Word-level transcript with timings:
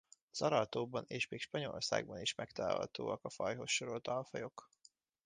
Az 0.31 0.41
Aral-tóban 0.41 1.05
és 1.07 1.27
még 1.27 1.41
Spanyolországban 1.41 2.19
is 2.21 2.35
megtalálhatóak 2.35 3.23
a 3.23 3.29
fajhoz 3.29 3.69
sorolt 3.69 4.07
alfajok. 4.07 4.69